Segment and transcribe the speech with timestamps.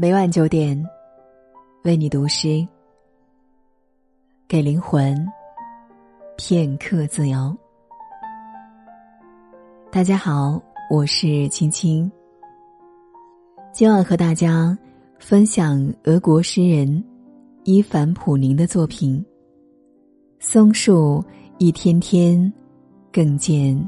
[0.00, 0.82] 每晚九点，
[1.84, 2.66] 为你读诗，
[4.48, 5.14] 给灵魂
[6.38, 7.54] 片刻自由。
[9.92, 10.58] 大家好，
[10.88, 12.10] 我是青青。
[13.74, 14.74] 今晚和大家
[15.18, 17.04] 分享俄国诗人
[17.64, 19.22] 伊凡普宁的作品
[20.38, 21.22] 《松树
[21.58, 22.50] 一天天
[23.12, 23.78] 更见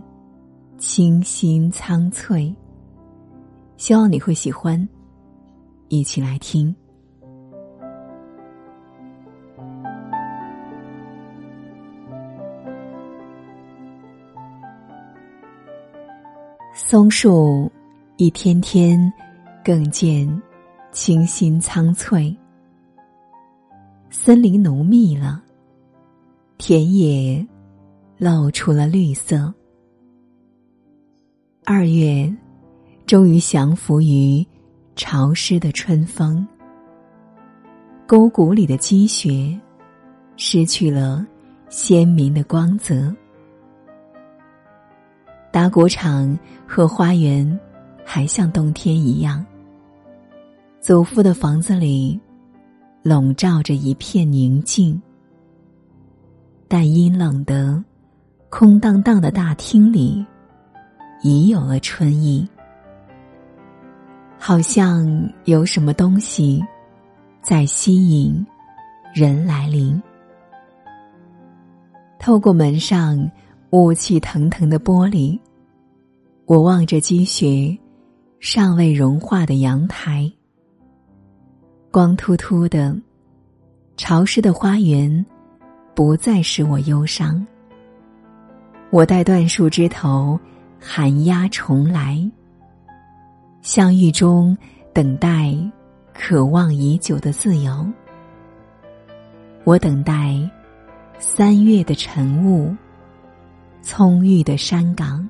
[0.77, 2.43] 清新苍翠》，
[3.79, 4.87] 希望你会喜欢。
[5.93, 6.75] 一起来听。
[16.73, 17.71] 松树
[18.17, 19.13] 一天天
[19.63, 20.27] 更见
[20.93, 22.35] 清新苍翠，
[24.09, 25.43] 森林浓密了，
[26.57, 27.47] 田野
[28.17, 29.53] 露出了绿色。
[31.67, 32.35] 二月
[33.05, 34.43] 终于降服于。
[34.95, 36.47] 潮湿的春风，
[38.07, 39.59] 沟谷里的积雪
[40.37, 41.27] 失去了
[41.71, 43.15] 鲜明的光泽。
[45.51, 47.59] 打谷场和花园
[48.05, 49.45] 还像冬天一样。
[50.81, 52.21] 祖父的房子里
[53.03, 55.01] 笼罩着一片宁静，
[56.69, 57.83] 但阴冷的、
[58.51, 60.25] 空荡荡的大厅里
[61.23, 62.47] 已有了春意。
[64.45, 65.07] 好像
[65.45, 66.61] 有什么东西
[67.41, 68.45] 在吸引
[69.15, 70.03] 人来临。
[72.19, 73.31] 透过门上
[73.71, 75.39] 雾气腾腾的玻璃，
[76.45, 77.79] 我望着积雪
[78.41, 80.29] 尚未融化的阳台，
[81.93, 82.97] 光秃秃的、
[83.97, 85.25] 潮湿的花园
[85.95, 87.47] 不再使我忧伤。
[88.91, 90.37] 我待断树枝头
[90.81, 92.29] 寒鸦重来。
[93.63, 94.59] 相遇中，
[94.93, 95.57] 等待，
[96.13, 97.87] 渴望已久的自由。
[99.63, 100.37] 我等待
[101.21, 102.75] 三月的晨雾，
[103.81, 105.29] 葱郁的山岗。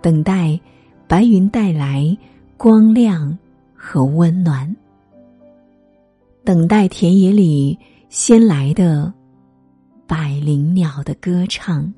[0.00, 0.58] 等待
[1.06, 2.16] 白云带来
[2.56, 3.38] 光亮
[3.74, 4.74] 和温暖。
[6.44, 7.78] 等待田野里
[8.08, 9.12] 先来的
[10.06, 11.92] 百灵鸟的歌唱。